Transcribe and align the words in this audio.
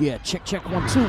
Yeah, 0.00 0.18
check, 0.18 0.44
check, 0.44 0.68
one, 0.68 0.88
two. 0.88 1.08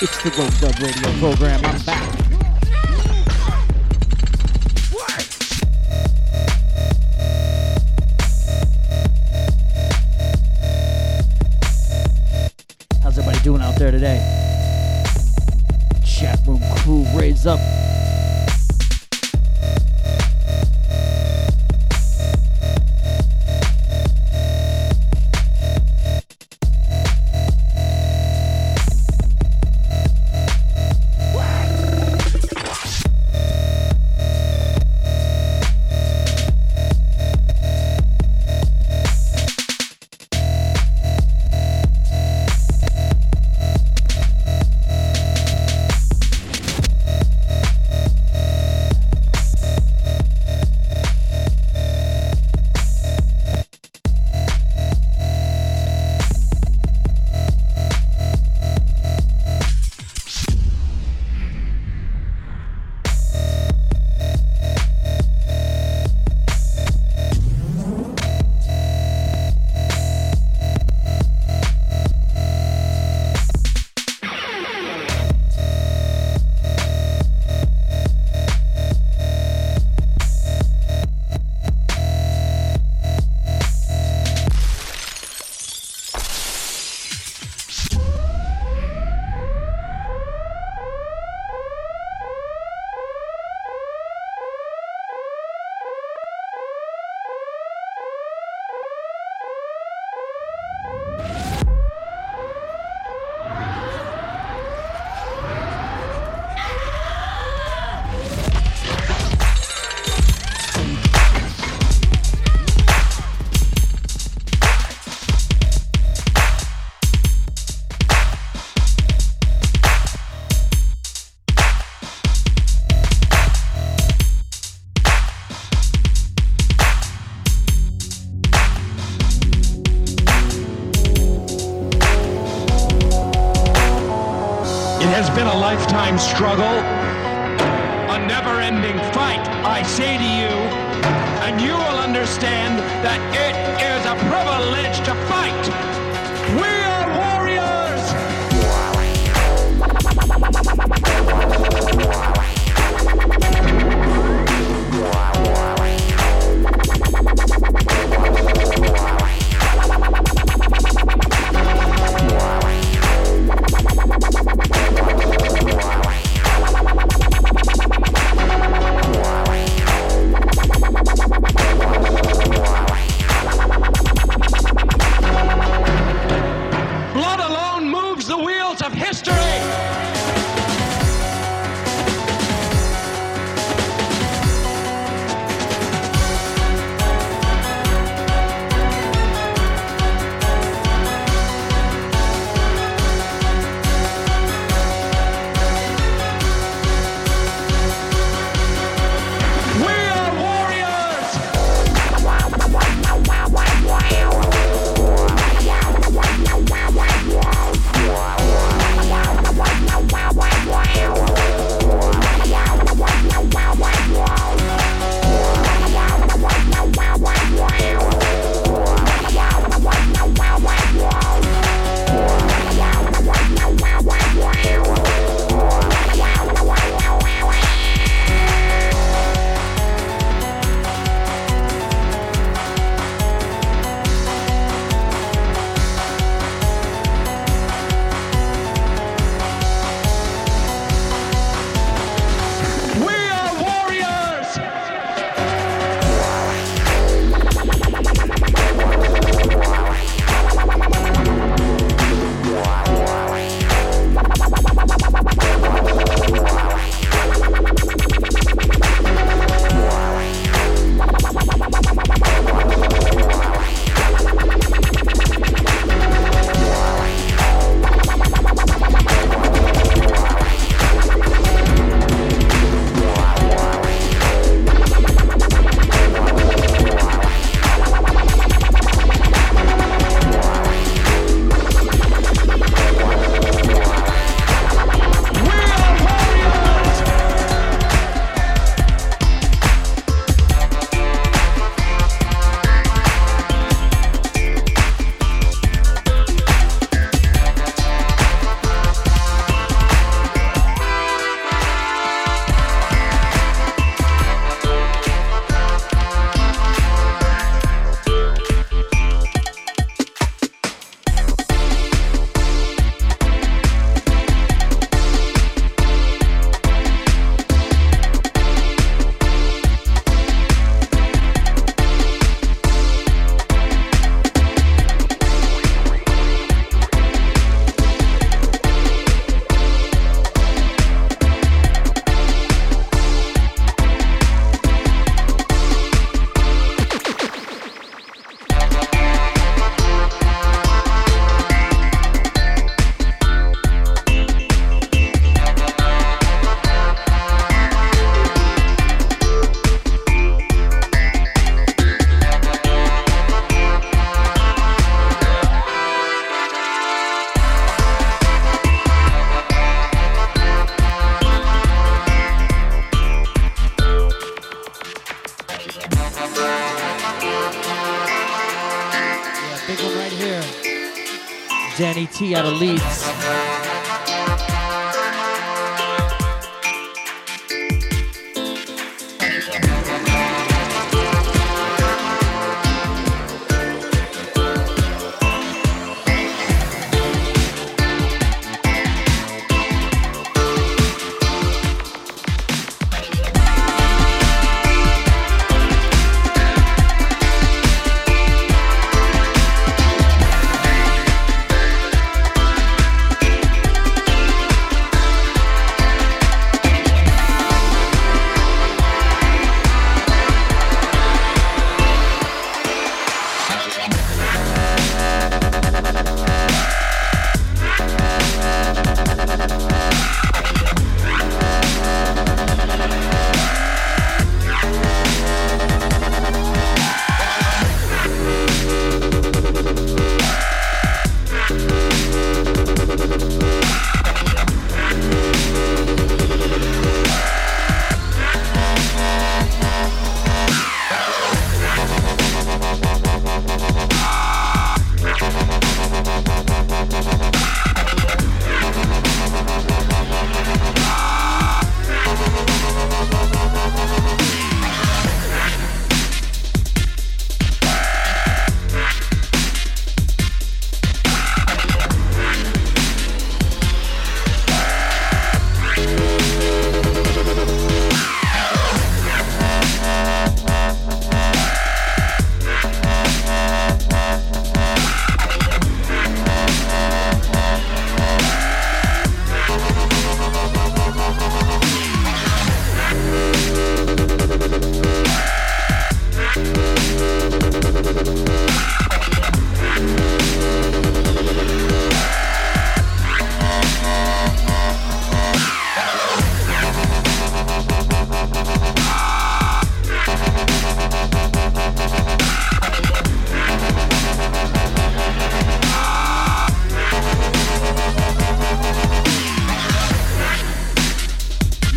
It's 0.00 0.22
the 0.24 0.30
Road 0.36 0.52
Dub 0.60 0.74
Radio 0.80 1.12
program. 1.20 1.64
I'm 1.64 1.80
back. 1.84 2.14
How's 13.00 13.16
everybody 13.16 13.38
doing 13.44 13.62
out 13.62 13.78
there 13.78 13.92
today? 13.92 14.18
Chat 16.04 16.40
room 16.48 16.60
crew, 16.78 17.06
raise 17.16 17.46
up. 17.46 17.60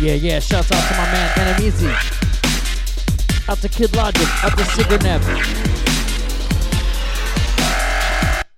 Yeah, 0.02 0.14
yeah, 0.14 0.40
shouts 0.40 0.72
out 0.72 0.88
to 0.88 0.94
my 0.98 1.04
man 1.12 1.30
Enemizi. 1.38 1.92
Out 3.48 3.58
to 3.58 3.68
Kid 3.68 3.94
Logic, 3.94 4.26
out 4.42 4.58
to 4.58 4.64
Sigernev. 4.64 5.22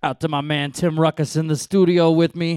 Out 0.03 0.21
to 0.21 0.29
my 0.29 0.41
man 0.41 0.73
Tim 0.73 0.99
Ruckus 0.99 1.37
in 1.37 1.49
the 1.49 1.57
studio 1.57 2.11
with 2.11 2.35
me. 2.35 2.57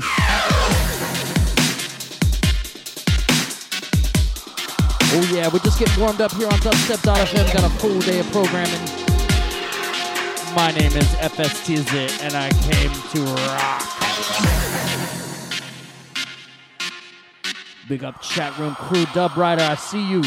Oh 5.10 5.30
yeah, 5.34 5.50
we're 5.52 5.60
just 5.60 5.80
getting 5.80 6.02
warmed 6.02 6.22
up 6.22 6.32
here 6.34 6.48
on 6.48 6.60
Dubstep.fm. 6.60 7.54
Got 7.54 7.66
a 7.66 7.70
full 7.80 8.00
day 8.00 8.20
of 8.20 8.32
programming. 8.32 8.82
My 10.56 10.72
name 10.72 10.94
is 10.94 11.08
FSTZ 11.16 12.24
and 12.24 12.34
I 12.36 12.50
came 12.52 12.92
to 13.12 13.22
rock. 13.44 15.07
Big 17.88 18.04
up 18.04 18.22
chat 18.22 18.58
room 18.60 18.76
crew. 18.76 19.06
Dub 19.14 19.38
Rider, 19.38 19.62
I 19.62 19.76
see 19.76 20.06
you. 20.10 20.22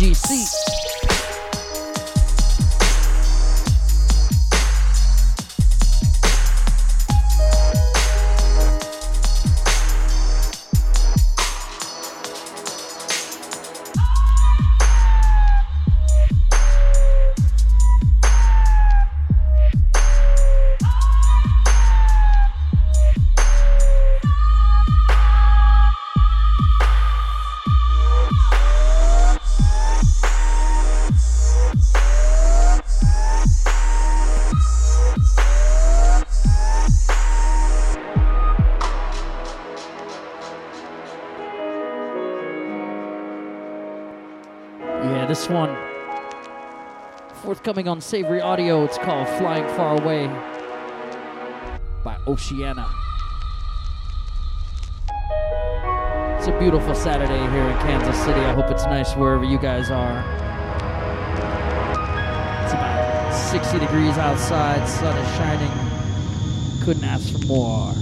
GC. 0.00 0.79
Forthcoming 47.60 47.88
on 47.88 48.00
Savory 48.00 48.40
Audio. 48.40 48.84
It's 48.84 48.96
called 48.96 49.28
Flying 49.36 49.66
Far 49.76 50.00
Away 50.00 50.28
by 52.02 52.16
Oceana. 52.26 52.88
It's 56.38 56.46
a 56.46 56.58
beautiful 56.58 56.94
Saturday 56.94 57.38
here 57.38 57.68
in 57.68 57.76
Kansas 57.80 58.16
City. 58.24 58.40
I 58.40 58.54
hope 58.54 58.70
it's 58.70 58.84
nice 58.84 59.14
wherever 59.14 59.44
you 59.44 59.58
guys 59.58 59.90
are. 59.90 60.20
It's 62.64 62.72
about 62.72 63.34
60 63.50 63.78
degrees 63.78 64.16
outside, 64.16 64.88
sun 64.88 65.14
is 65.18 65.36
shining. 65.36 66.82
Couldn't 66.82 67.04
ask 67.04 67.30
for 67.30 67.46
more. 67.46 67.99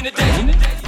in 0.00 0.04
the 0.04 0.10
day. 0.12 0.79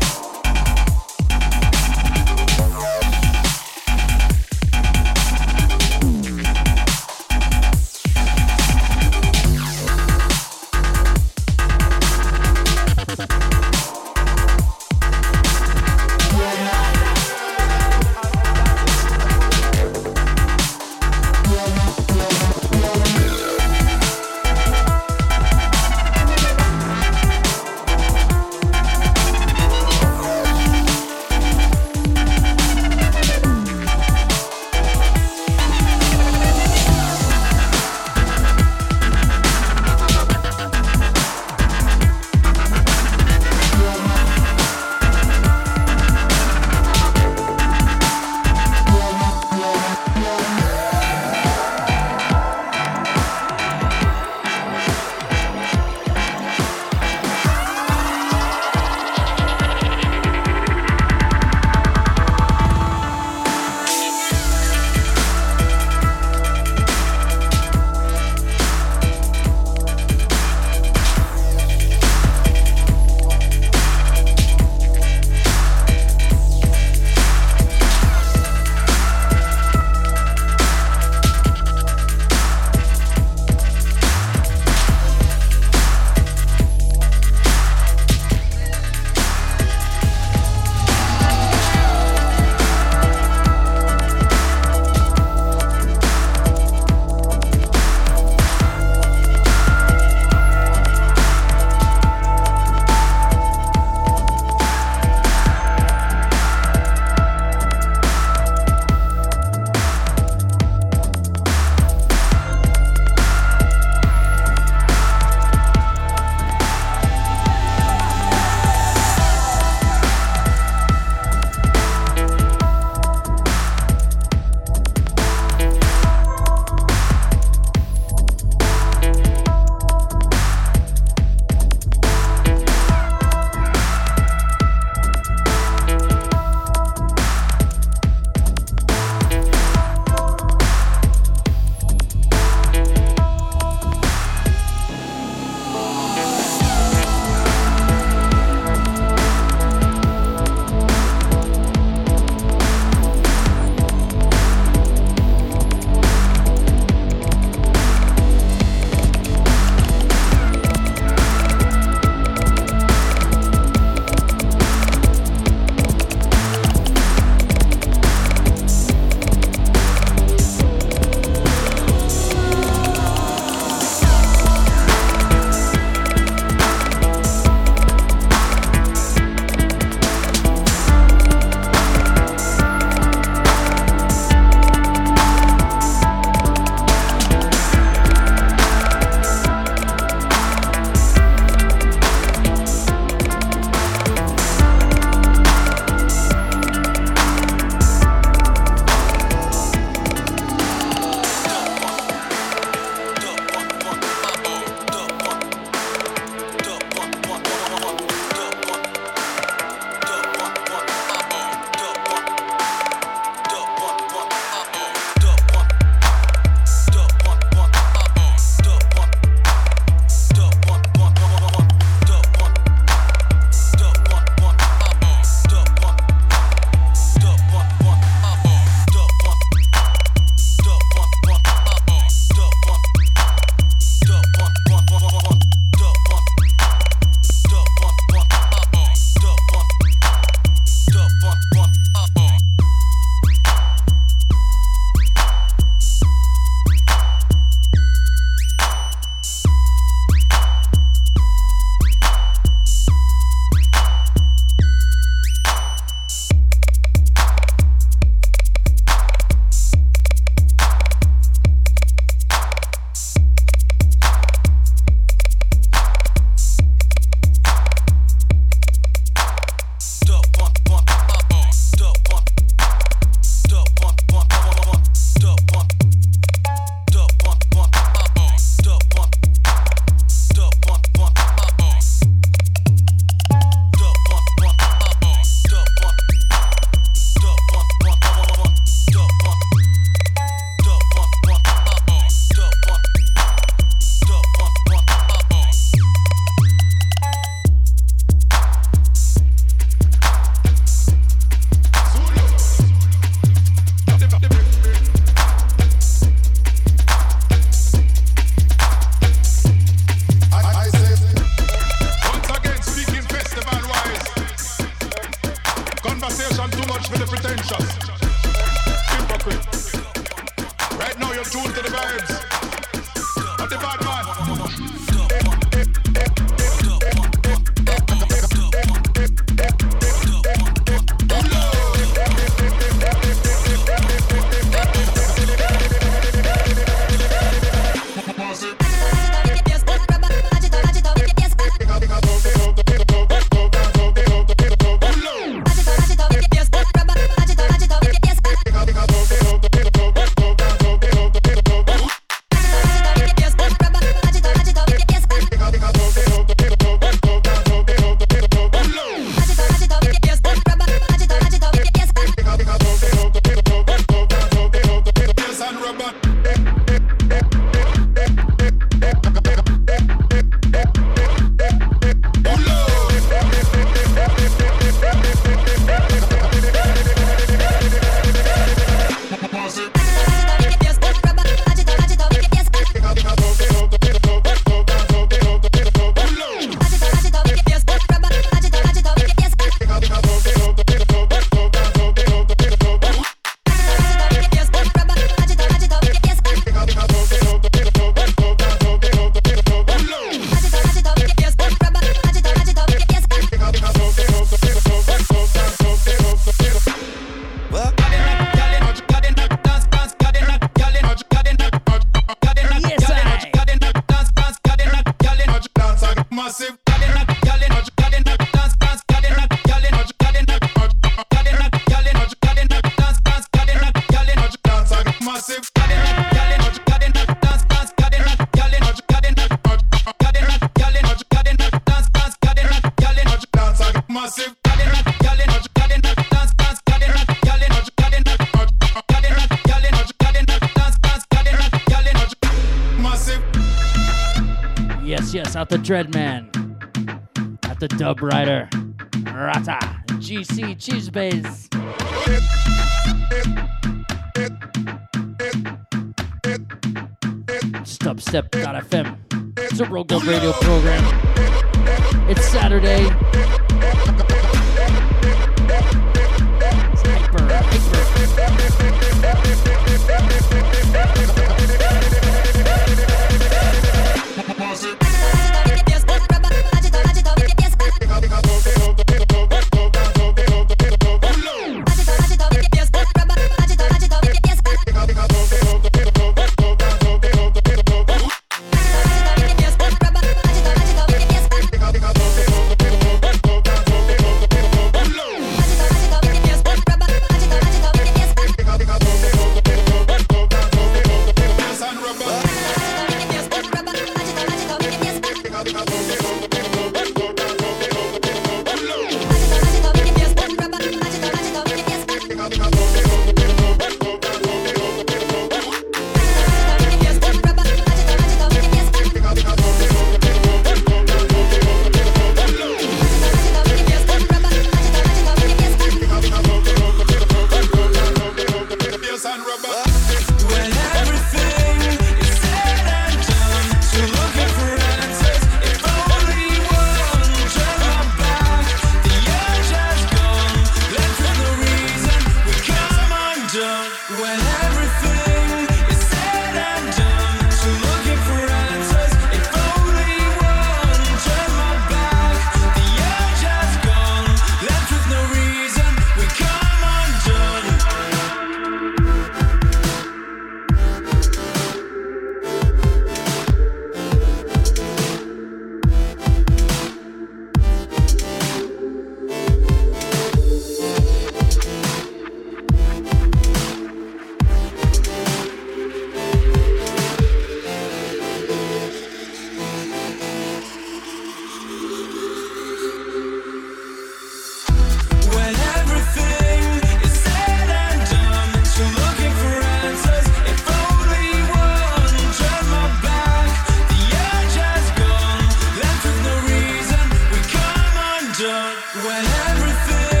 Undone. 598.21 598.55
When 598.85 599.05
everything 599.29 600.00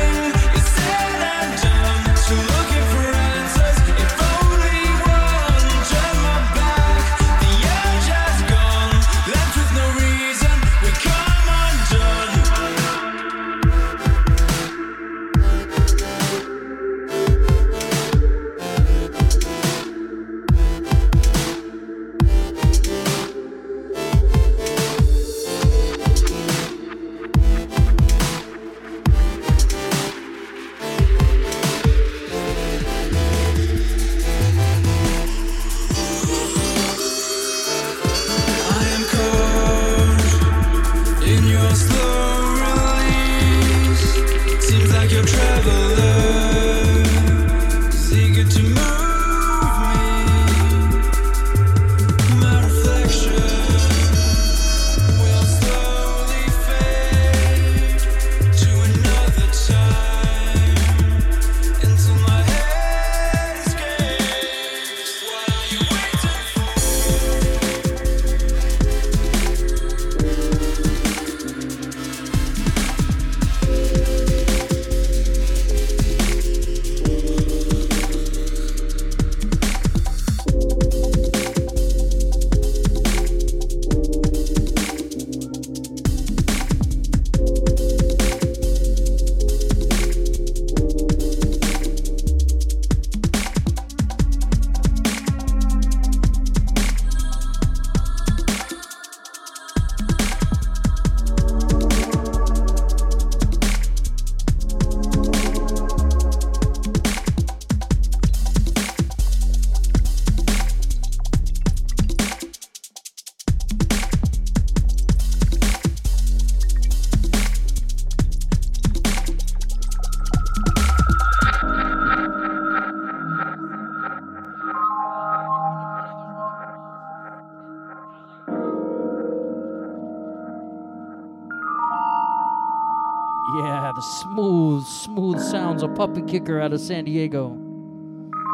Puppy 136.01 136.23
Kicker 136.23 136.59
out 136.59 136.73
of 136.73 136.81
San 136.81 137.05
Diego. 137.05 137.55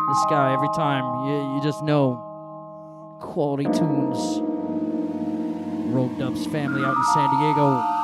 This 0.10 0.26
guy, 0.30 0.52
every 0.52 0.68
time, 0.76 1.02
you, 1.30 1.56
you 1.56 1.64
just 1.64 1.82
know. 1.82 2.22
Quality 3.22 3.64
tunes. 3.64 4.42
Rogue 5.94 6.20
Dub's 6.20 6.46
family 6.48 6.84
out 6.84 6.98
in 6.98 7.04
San 7.14 7.30
Diego. 7.40 7.97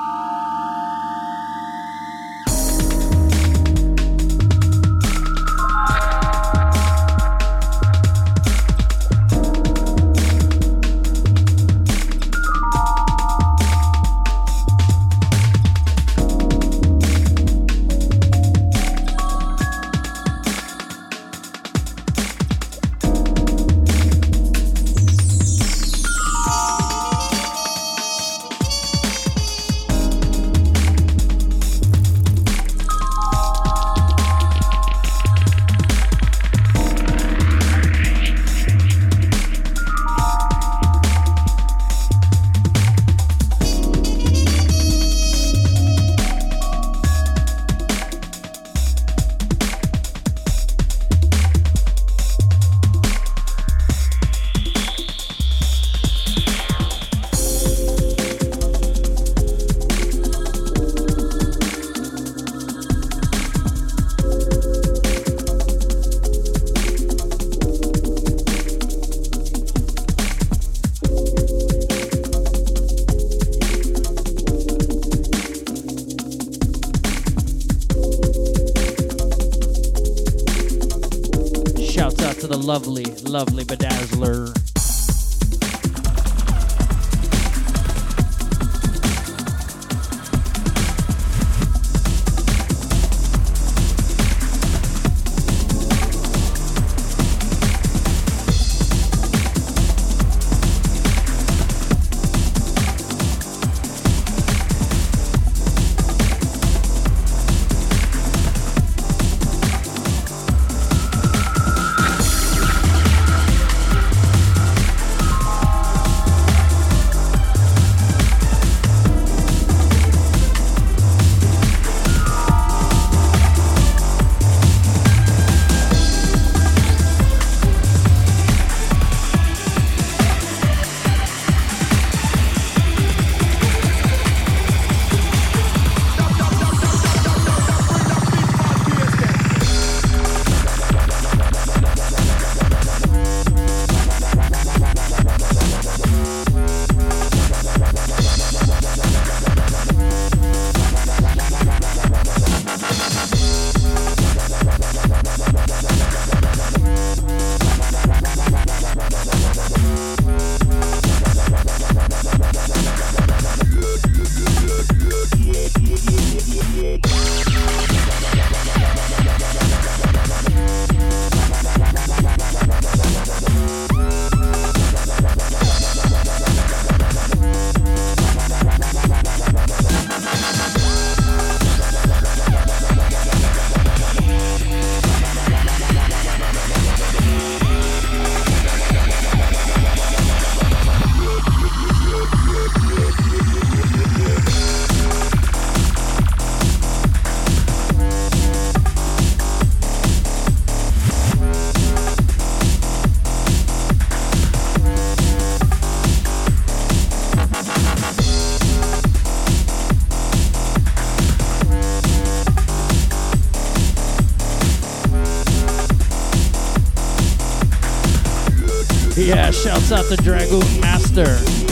Out 219.93 220.05
to 220.05 220.15
Dragoon 220.17 220.81
Master. 220.81 221.62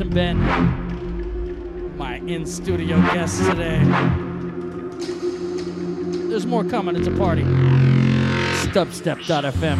And 0.00 0.14
Ben, 0.14 0.38
my 1.96 2.16
in 2.18 2.46
studio 2.46 3.00
guests 3.12 3.44
today. 3.44 3.82
There's 6.28 6.46
more 6.46 6.62
coming. 6.62 6.94
It's 6.94 7.08
a 7.08 7.10
party. 7.10 7.42
Dubstep.fm. 8.72 9.78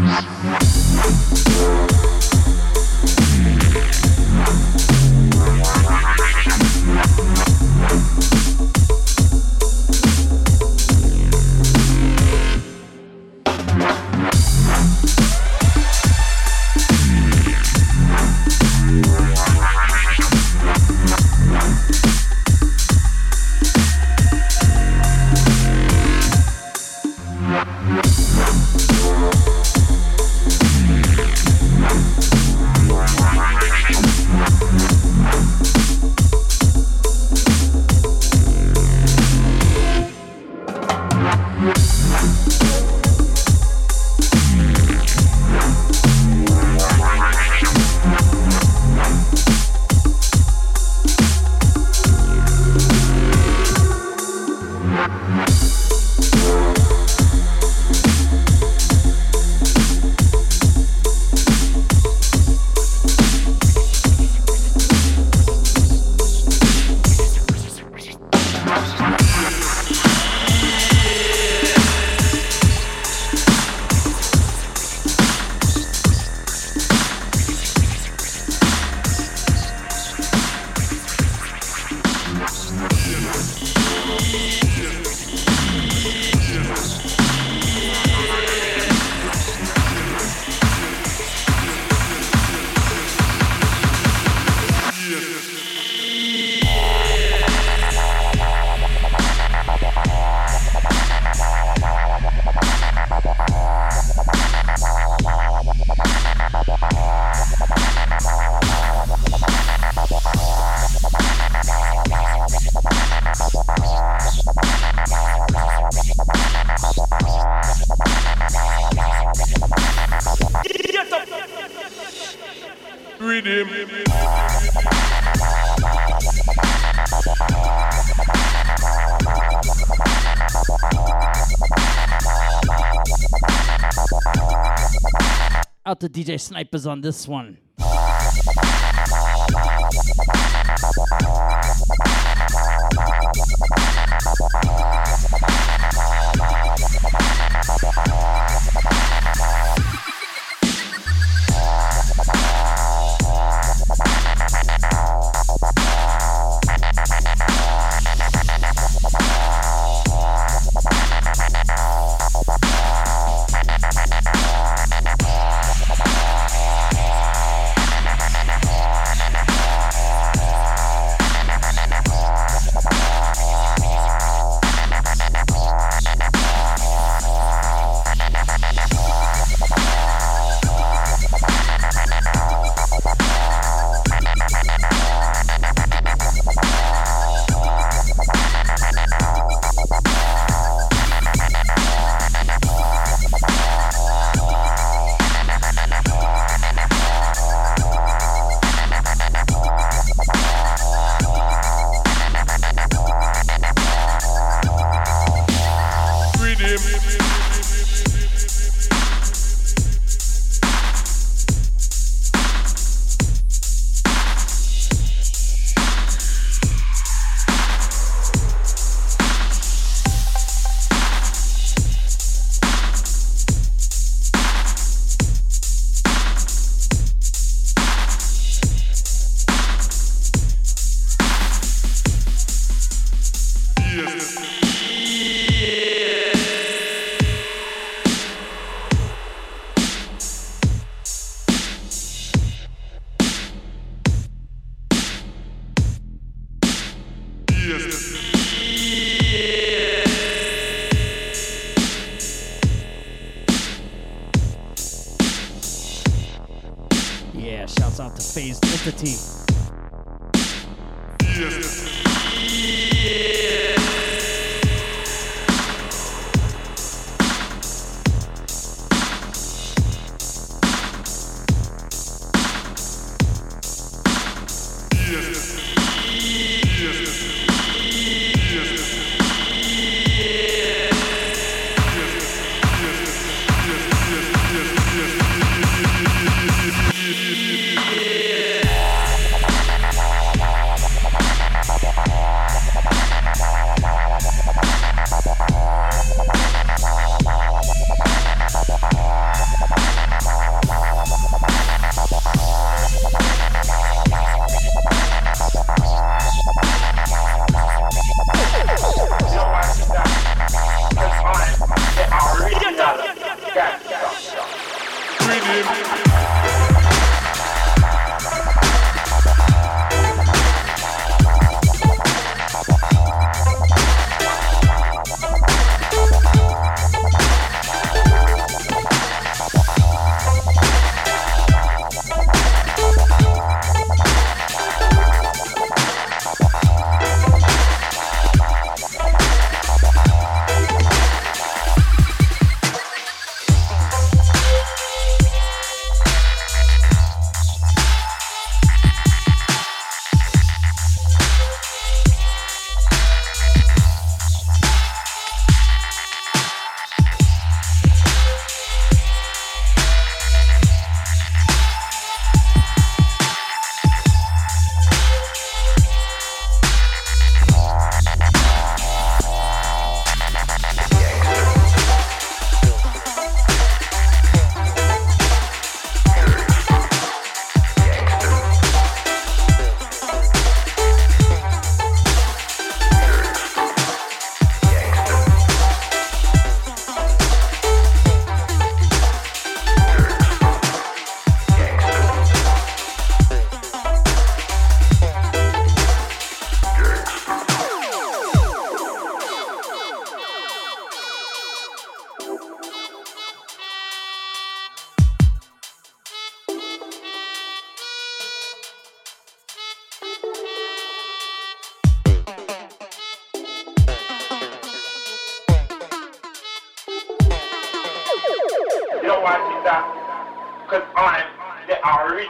To 136.08 136.14
DJ 136.20 136.40
Snipers 136.40 136.86
on 136.86 137.02
this 137.02 137.28
one. 137.28 137.58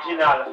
De 0.09 0.17
nada. 0.17 0.48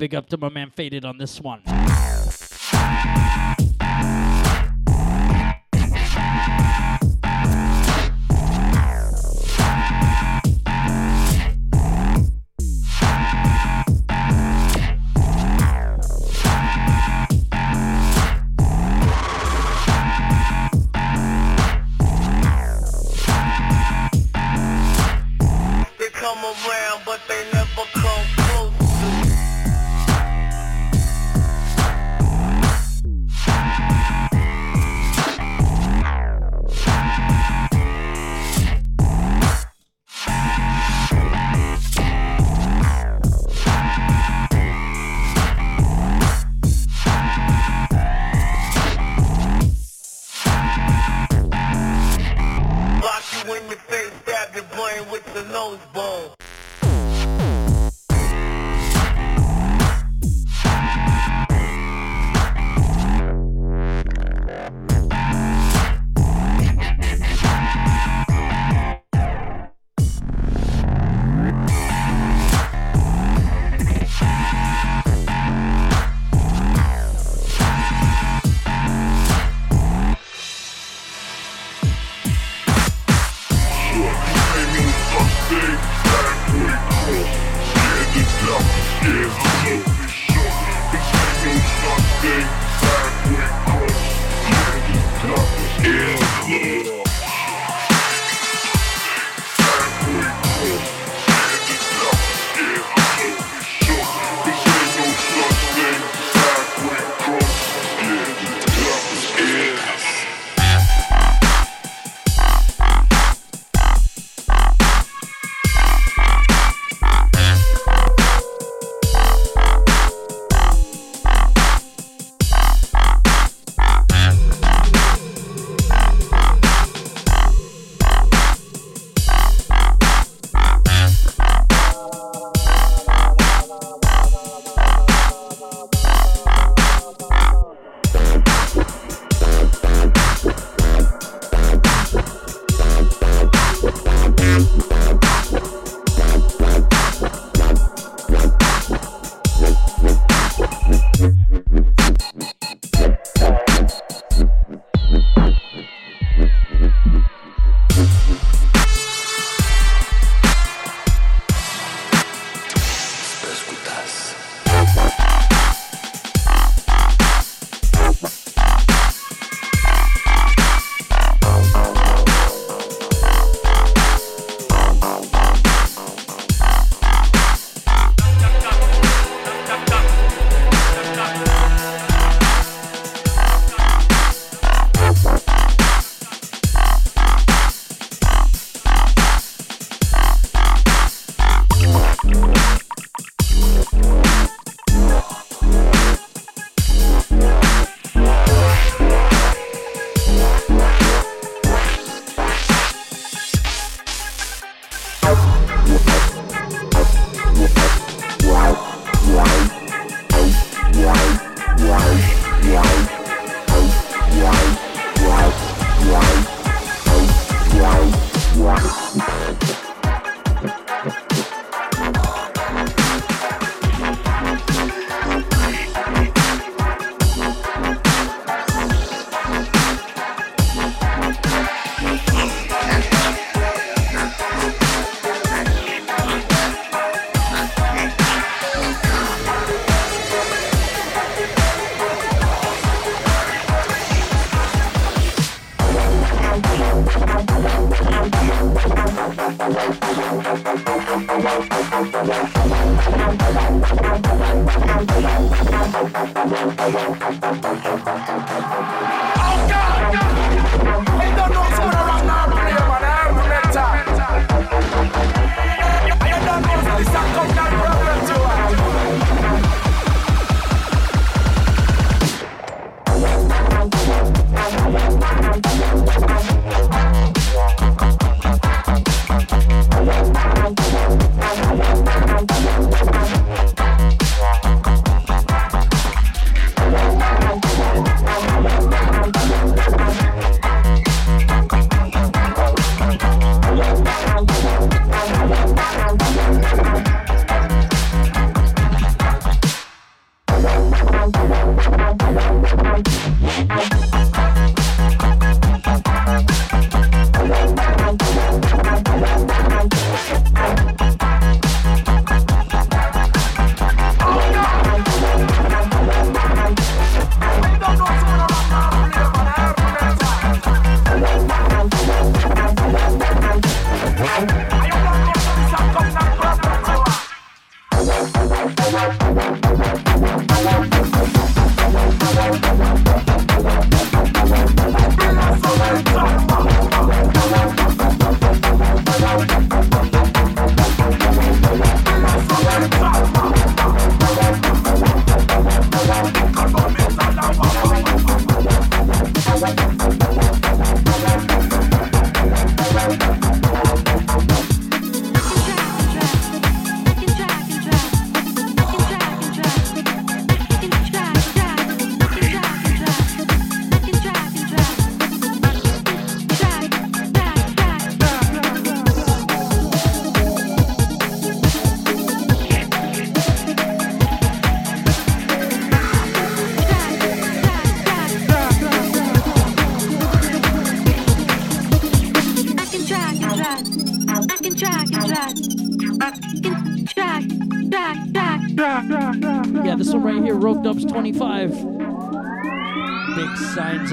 Big 0.00 0.14
up 0.14 0.26
to 0.30 0.38
my 0.38 0.48
man 0.48 0.70
Faded 0.70 1.04
on 1.04 1.18
this 1.18 1.38
one. 1.42 1.79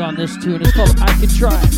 on 0.07 0.15
this 0.15 0.37
tune. 0.37 0.61
It's 0.61 0.71
called 0.71 0.97
I 1.01 1.19
Could 1.19 1.29
Try. 1.29 1.76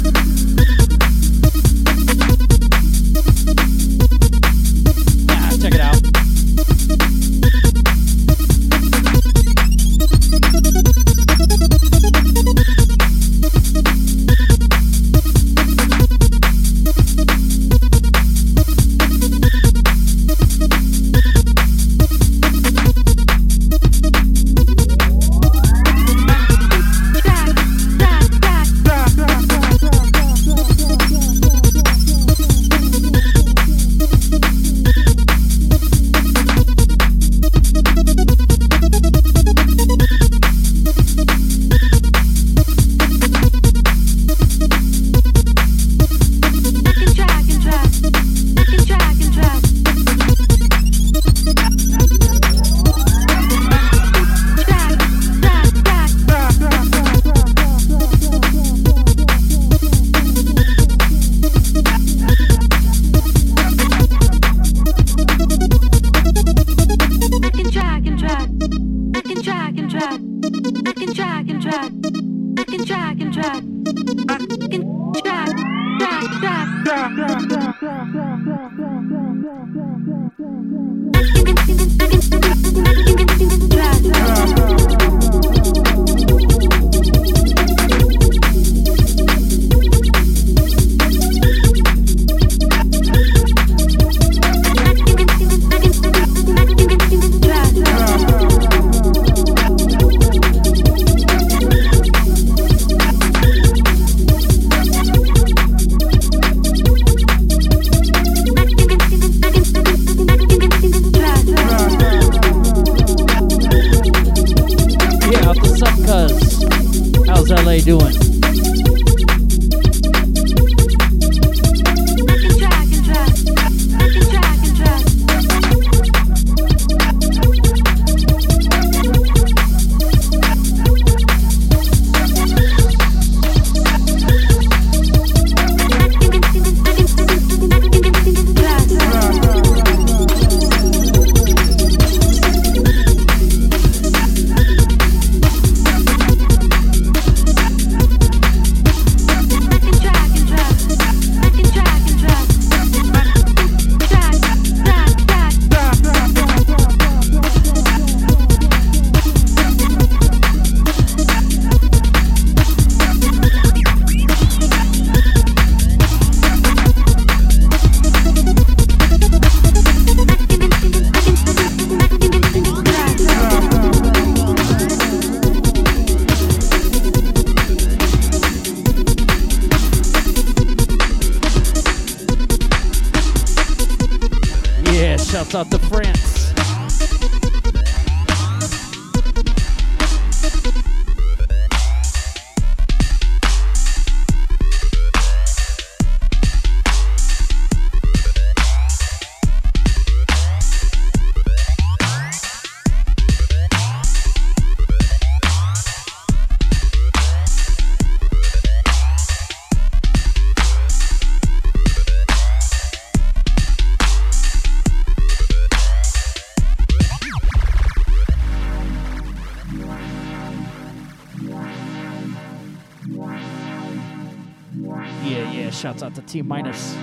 T 226.29 226.43
minus. 226.43 226.98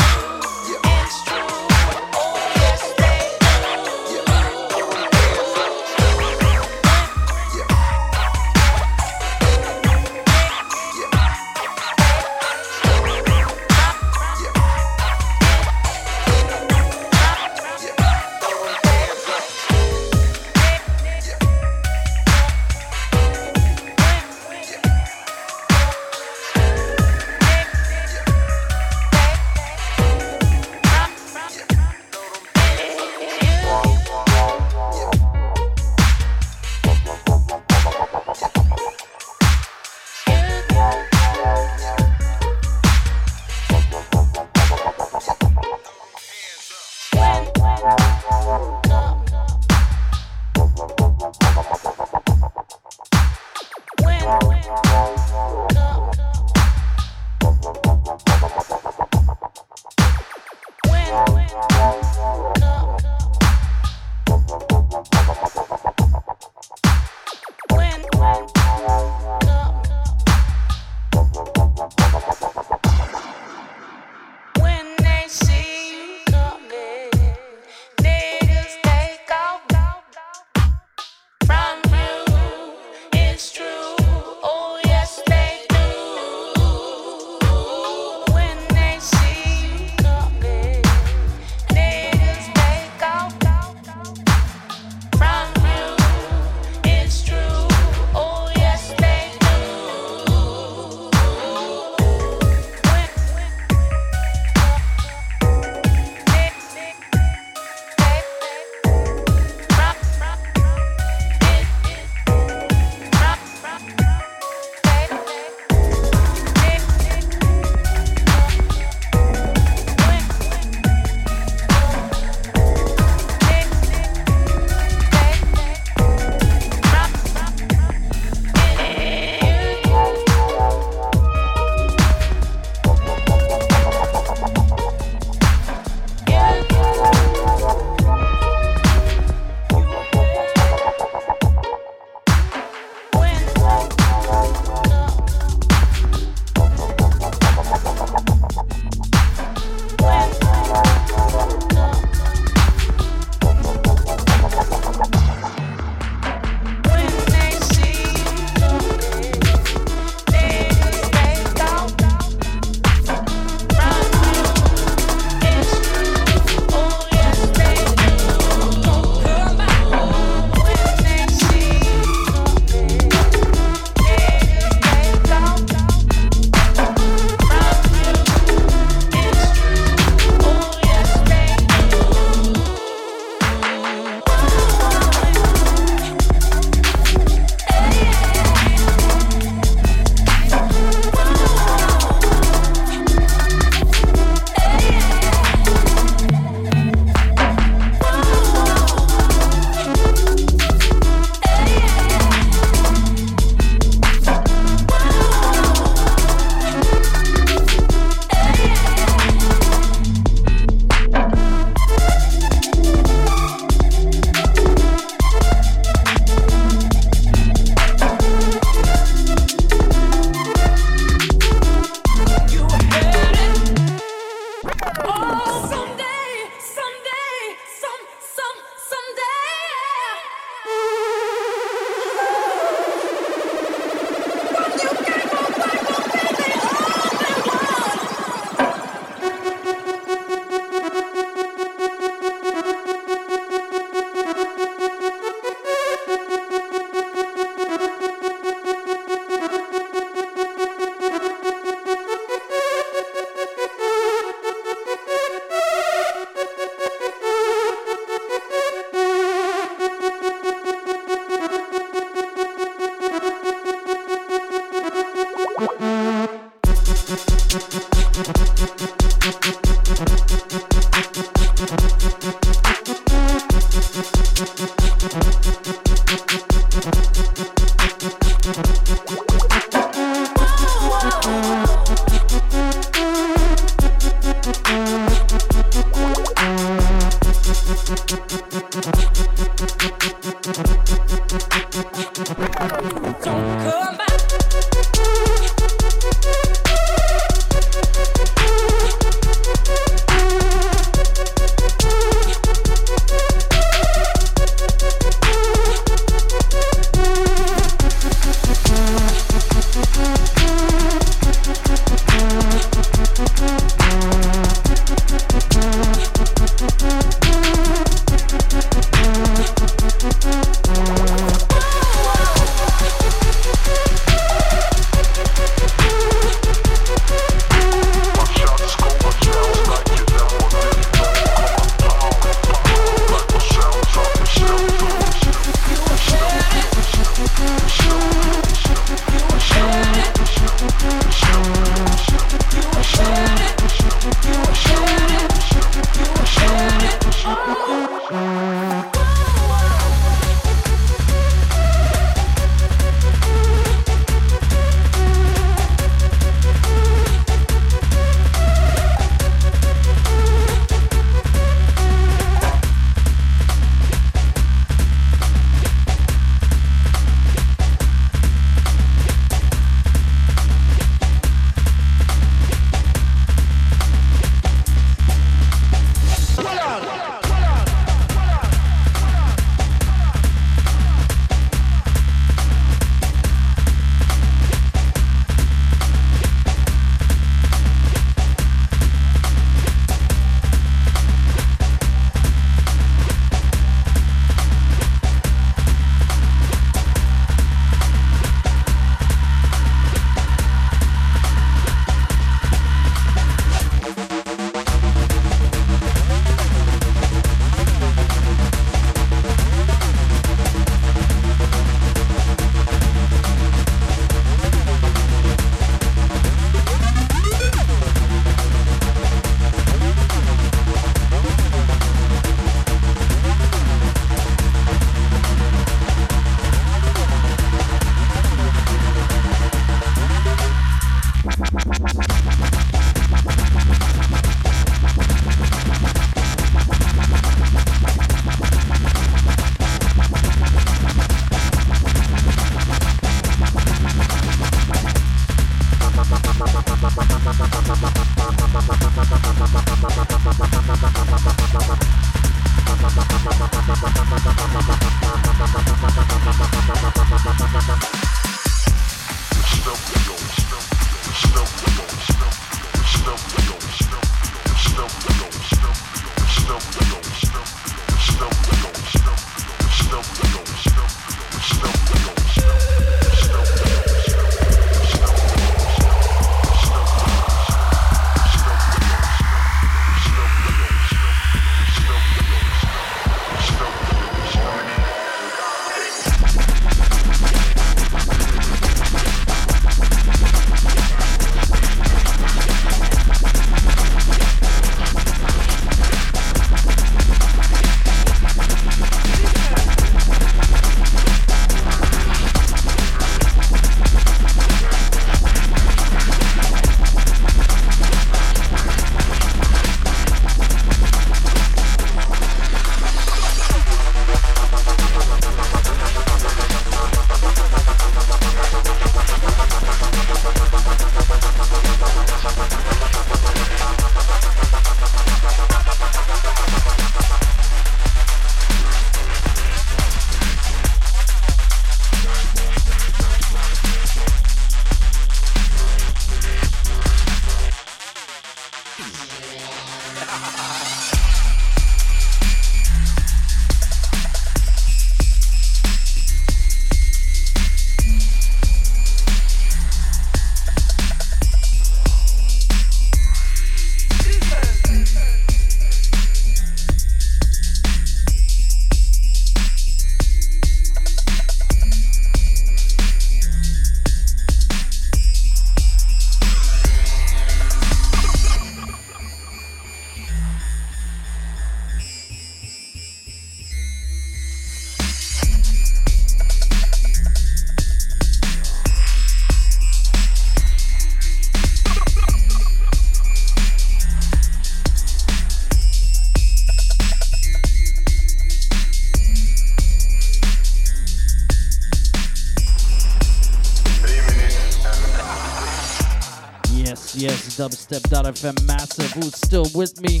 dubstep.fm 597.42 598.46
massive. 598.46 598.92
Who's 598.92 599.16
still 599.16 599.46
with 599.52 599.80
me? 599.80 600.00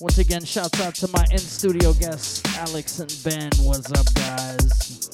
Once 0.00 0.16
again, 0.16 0.42
shouts 0.42 0.80
out 0.80 0.94
to 0.94 1.08
my 1.12 1.22
in 1.30 1.36
studio 1.38 1.92
guests, 1.92 2.42
Alex 2.56 2.98
and 2.98 3.14
Ben. 3.22 3.50
What's 3.60 3.92
up, 3.92 4.06
guys? 4.14 5.10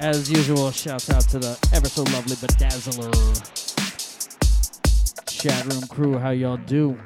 As 0.00 0.30
usual, 0.30 0.70
shouts 0.70 1.10
out 1.10 1.28
to 1.28 1.38
the 1.38 1.58
ever 1.74 1.86
so 1.86 2.02
lovely 2.04 2.36
Bedazzler 2.36 3.12
chat 5.28 5.66
room 5.66 5.86
crew. 5.88 6.16
How 6.16 6.30
y'all 6.30 6.56
do? 6.56 6.98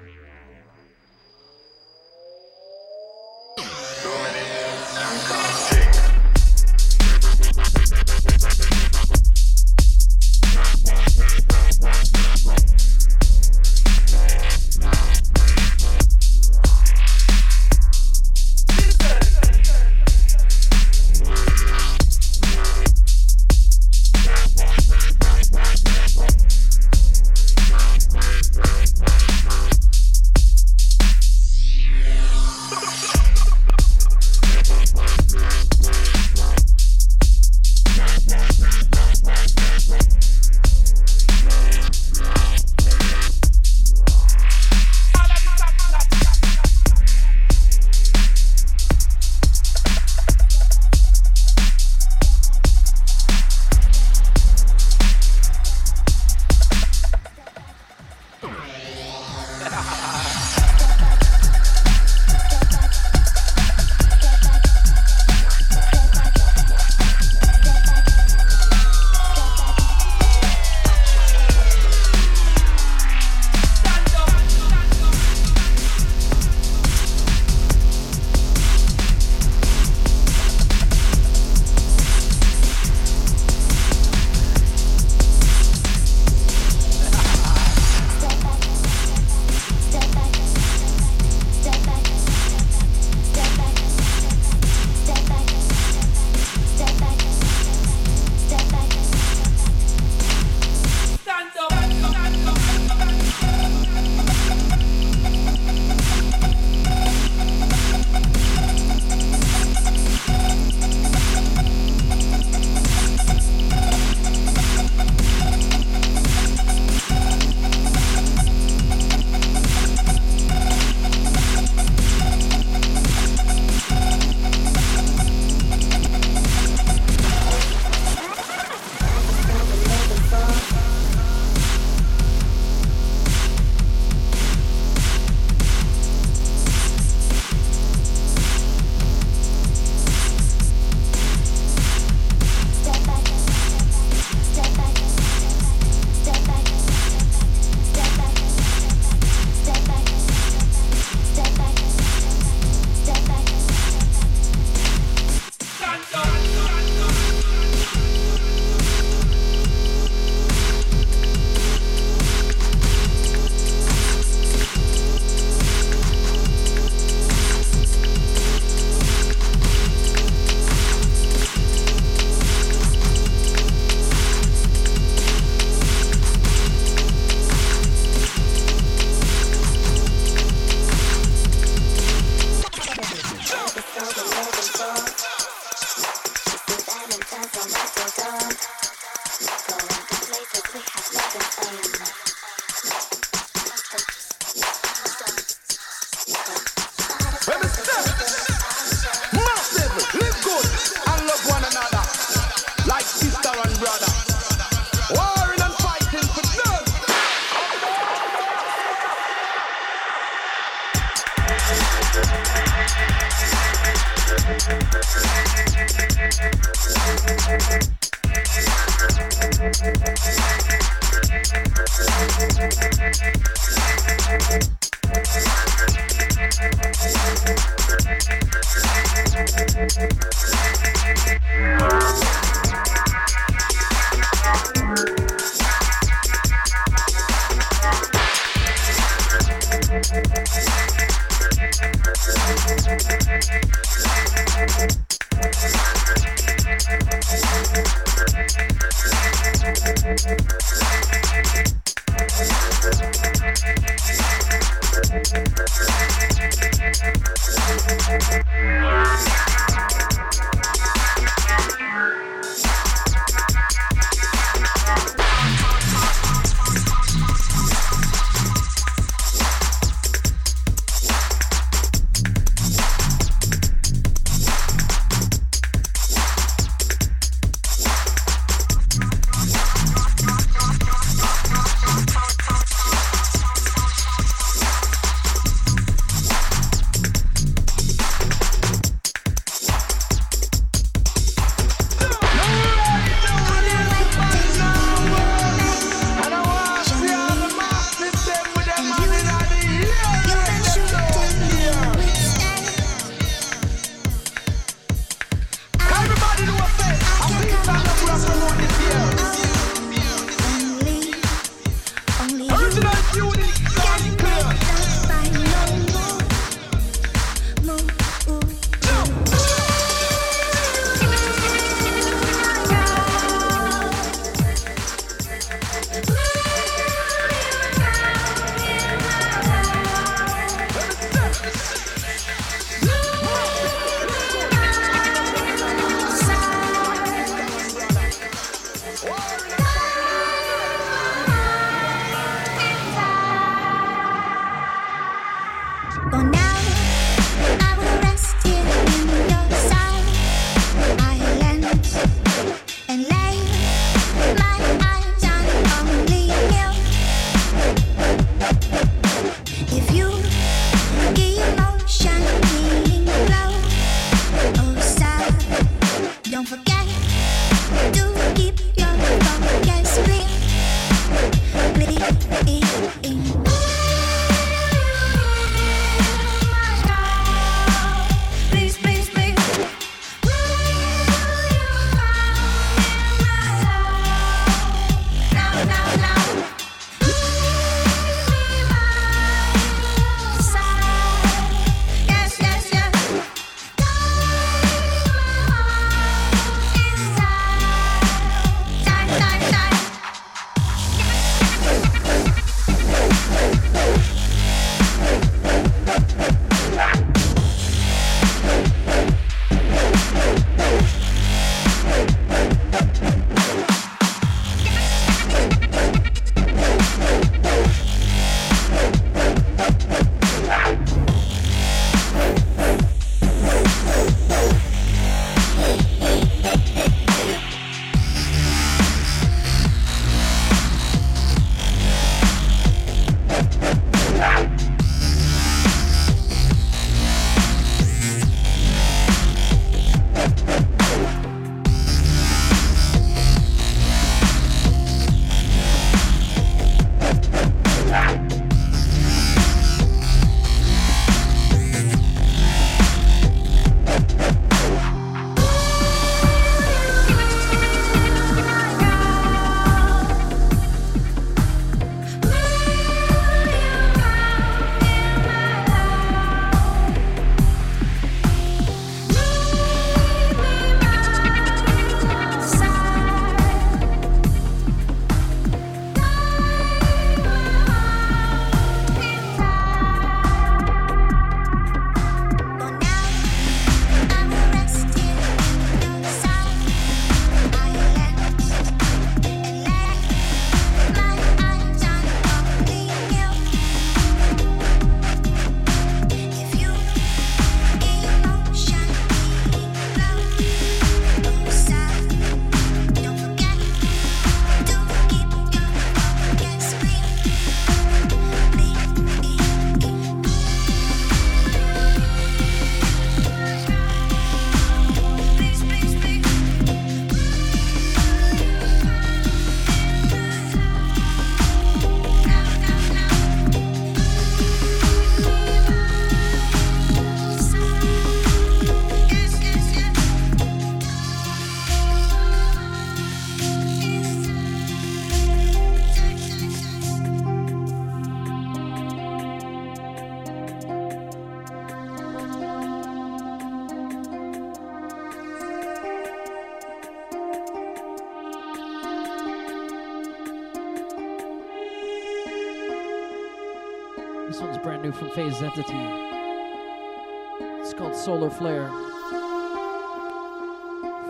Solar 558.38 558.68
Flare. 558.68 558.70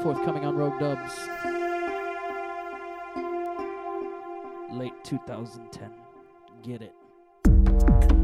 Forthcoming 0.02 0.44
on 0.44 0.56
Rogue 0.56 0.78
Dubs. 0.78 1.14
Late 4.72 4.92
2010. 5.04 5.90
Get 6.62 6.82
it. 6.82 8.19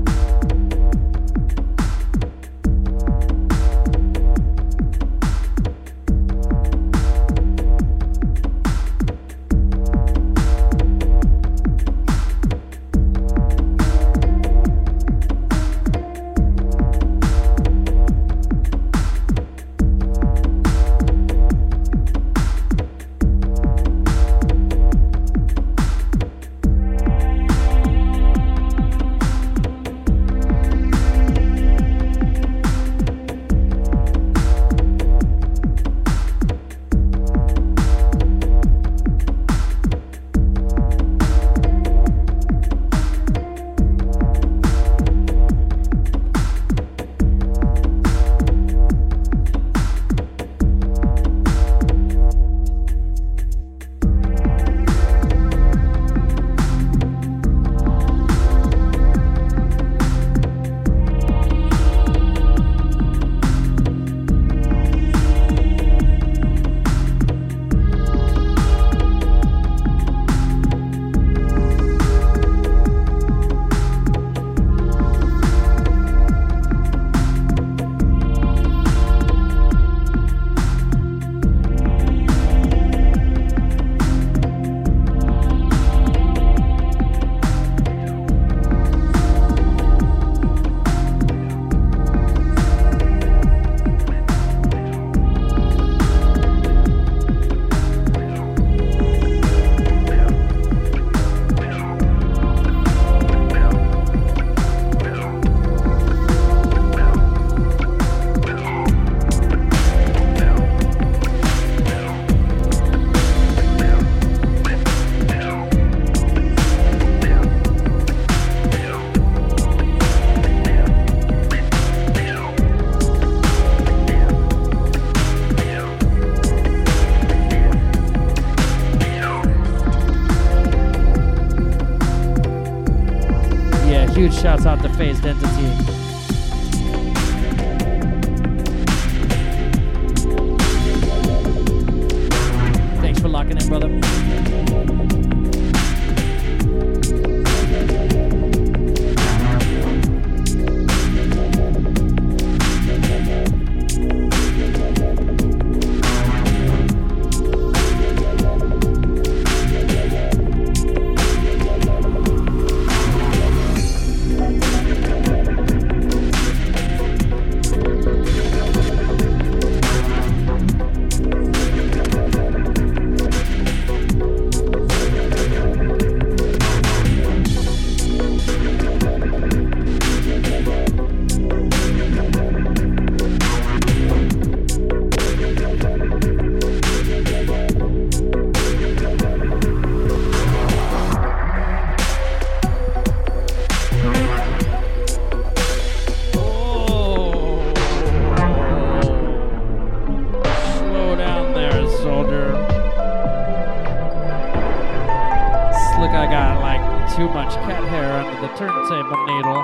The 208.47 208.55
turntable 208.55 209.27
needle. 209.27 209.63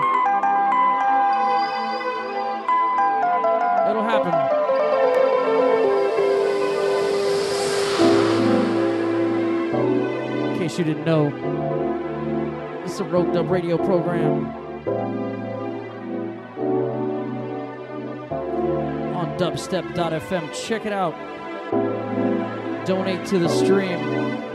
It'll 3.89 4.03
happen. 4.03 4.35
In 10.53 10.59
case 10.59 10.79
you 10.79 10.85
didn't 10.85 11.05
know, 11.05 11.29
it's 12.85 12.99
a 12.99 13.05
Roped 13.05 13.37
Up 13.37 13.49
radio 13.49 13.77
program. 13.77 14.47
on 19.15 19.39
dubstep.fm. 19.39 20.67
Check 20.67 20.87
it 20.87 20.93
out. 20.93 21.15
Donate 22.85 23.25
to 23.27 23.39
the 23.39 23.49
stream. 23.49 24.52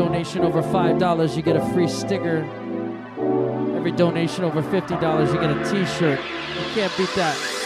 Donation 0.00 0.44
over 0.46 0.62
$5, 0.62 1.36
you 1.36 1.42
get 1.42 1.56
a 1.56 1.74
free 1.74 1.86
sticker. 1.86 2.38
Every 3.76 3.92
donation 3.92 4.44
over 4.44 4.62
$50, 4.62 5.26
you 5.26 5.38
get 5.38 5.50
a 5.50 5.70
t 5.70 5.84
shirt. 5.98 6.18
You 6.18 6.74
can't 6.74 6.96
beat 6.96 7.14
that. 7.16 7.59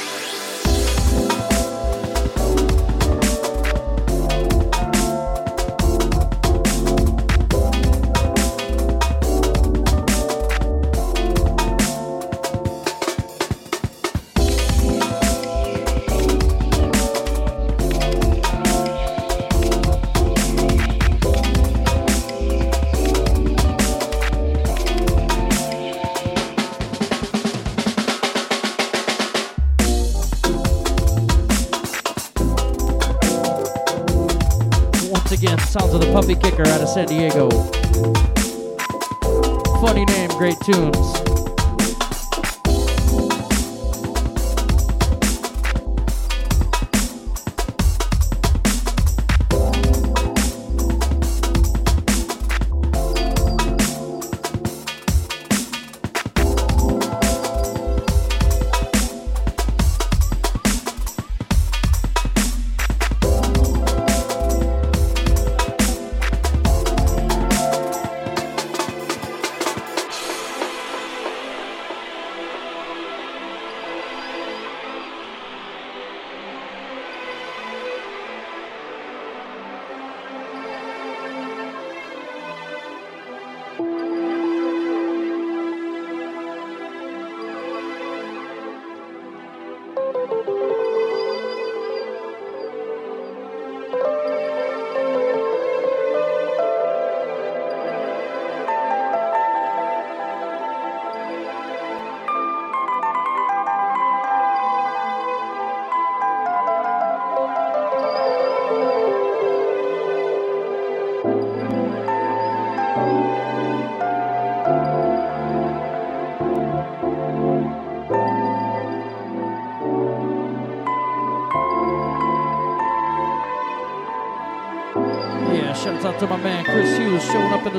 San 36.94 37.06
Diego. 37.06 37.50
funny 39.80 40.04
name, 40.04 40.28
great 40.38 40.56
tunes. 40.60 41.23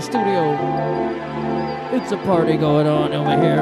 Studio. 0.05 0.53
It's 1.91 2.11
a 2.11 2.17
party 2.17 2.57
going 2.57 2.85
on 2.85 3.11
over 3.13 3.41
here. 3.41 3.54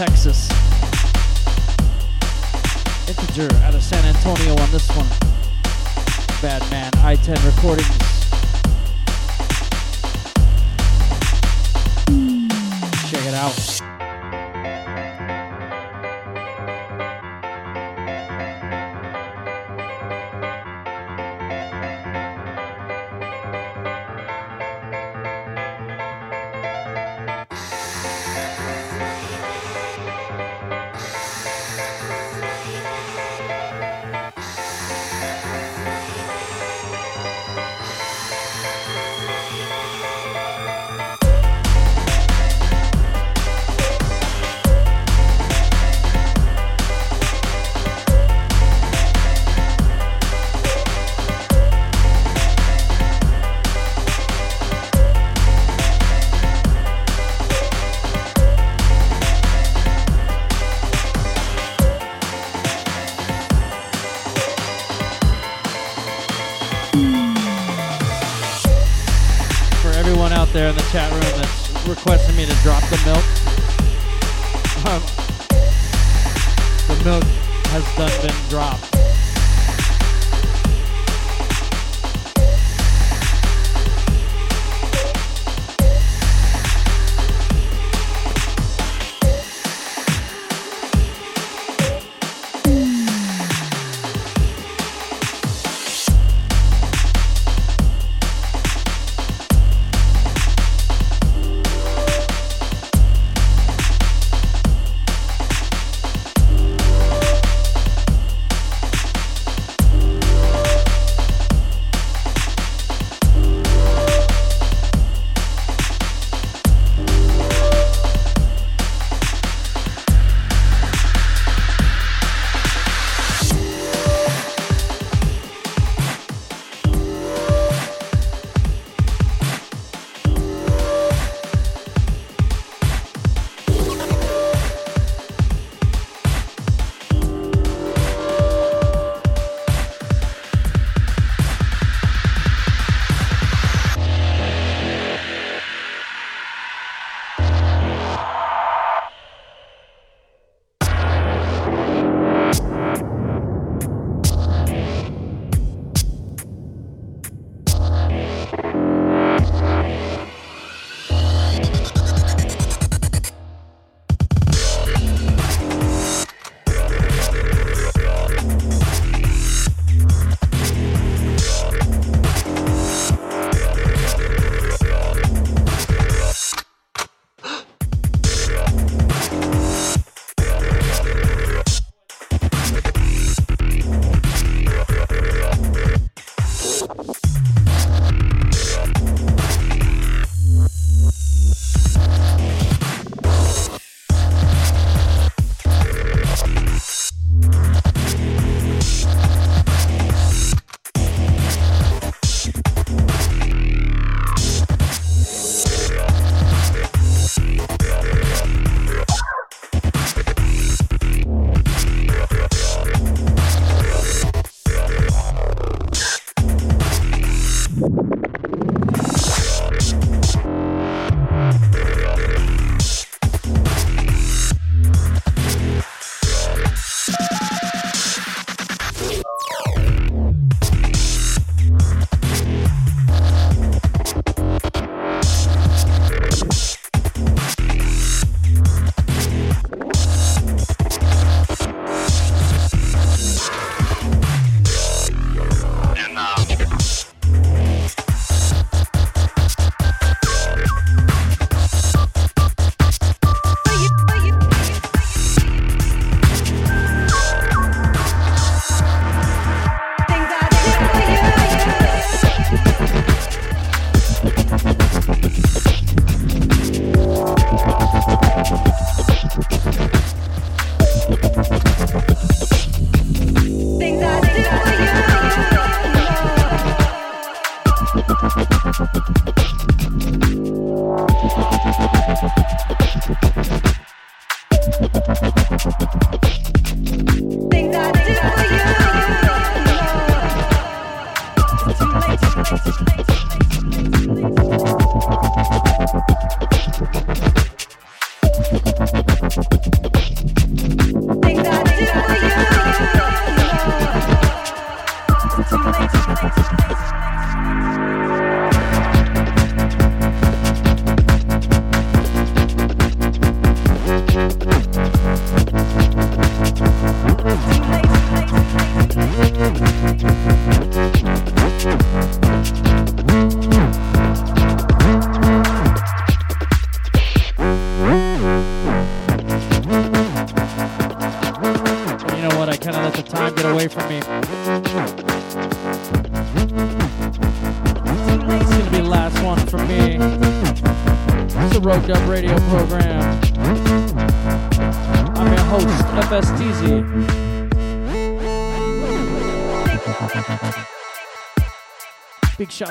Texas. 0.00 0.49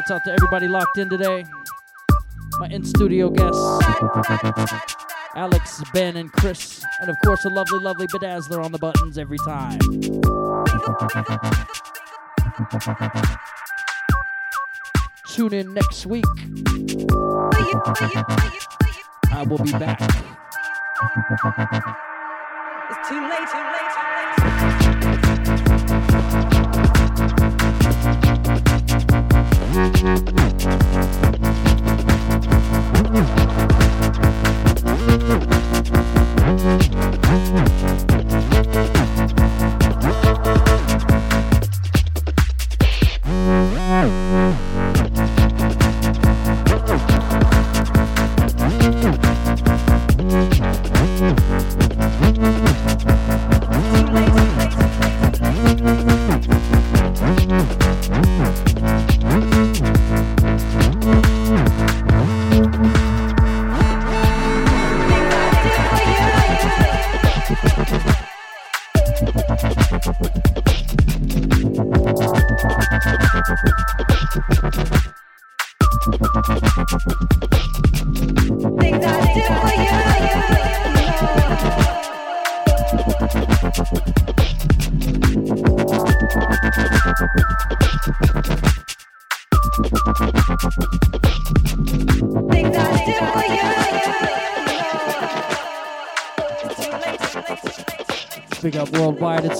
Shouts 0.09 0.21
out 0.21 0.25
to 0.25 0.33
everybody 0.33 0.67
locked 0.67 0.97
in 0.97 1.07
today. 1.07 1.45
My 2.57 2.67
in 2.69 2.83
studio 2.83 3.29
guests, 3.29 3.61
Alex, 5.35 5.83
Ben, 5.93 6.17
and 6.17 6.31
Chris. 6.31 6.83
And 6.99 7.09
of 7.09 7.15
course, 7.23 7.45
a 7.45 7.49
lovely, 7.49 7.79
lovely 7.79 8.07
bedazzler 8.07 8.63
on 8.63 8.71
the 8.71 8.79
buttons 8.79 9.19
every 9.19 9.37
time. 9.39 9.79
Tune 15.27 15.53
in 15.53 15.73
next 15.75 16.07
week. 16.07 16.25
I 19.31 19.45
will 19.47 19.59
be 19.59 19.71
back. 19.73 20.01
It's 22.89 23.09
too 23.09 23.21
late, 23.21 23.47
too 23.47 23.61
late, 23.61 23.91
too 23.93 24.01
late. 24.01 24.08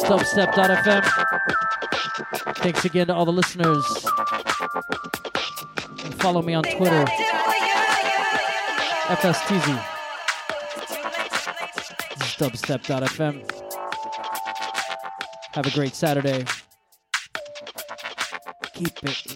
dubstep.fm. 0.09 1.05
Thanks 2.55 2.83
again 2.83 3.05
to 3.07 3.13
all 3.13 3.25
the 3.25 3.31
listeners. 3.31 3.85
And 6.03 6.15
follow 6.15 6.41
me 6.41 6.55
on 6.55 6.63
Twitter, 6.63 7.05
FSTZ. 9.05 9.85
Dubstep.fm. 12.39 13.51
Have 15.53 15.67
a 15.67 15.71
great 15.71 15.93
Saturday. 15.93 16.43
Keep 18.73 19.03
it. 19.03 19.28